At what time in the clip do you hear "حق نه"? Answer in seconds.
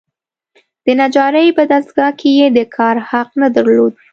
3.09-3.47